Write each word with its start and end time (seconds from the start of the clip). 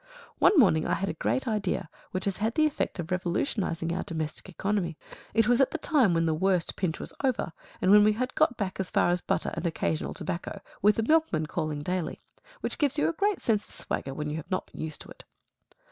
One 0.39 0.57
morning 0.57 0.87
I 0.87 0.95
had 0.95 1.09
a 1.09 1.13
great 1.13 1.47
idea 1.47 1.87
which 2.09 2.25
has 2.25 2.37
had 2.37 2.55
the 2.55 2.65
effect 2.65 2.97
of 2.97 3.11
revolutionising 3.11 3.93
our 3.93 4.01
domestic 4.01 4.49
economy. 4.49 4.97
It 5.35 5.47
was 5.47 5.61
at 5.61 5.69
the 5.69 5.77
time 5.77 6.15
when 6.15 6.25
the 6.25 6.33
worst 6.33 6.75
pinch 6.75 6.99
was 6.99 7.13
over, 7.23 7.53
and 7.83 7.91
when 7.91 8.03
we 8.03 8.13
had 8.13 8.33
got 8.33 8.57
back 8.57 8.79
as 8.79 8.89
far 8.89 9.11
as 9.11 9.21
butter 9.21 9.51
and 9.53 9.67
occasional 9.67 10.15
tobacco, 10.15 10.59
with 10.81 10.97
a 10.97 11.03
milkman 11.03 11.45
calling 11.45 11.83
daily; 11.83 12.19
which 12.61 12.79
gives 12.79 12.97
you 12.97 13.09
a 13.09 13.13
great 13.13 13.41
sense 13.41 13.63
of 13.63 13.69
swagger 13.69 14.15
when 14.15 14.27
you 14.31 14.37
have 14.37 14.49
not 14.49 14.71
been 14.71 14.81
used 14.81 15.01
to 15.01 15.09
it. 15.09 15.23